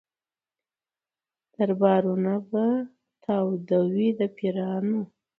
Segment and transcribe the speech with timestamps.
[1.53, 2.65] دربارونه به
[3.23, 4.99] تاوده وي د پیرانو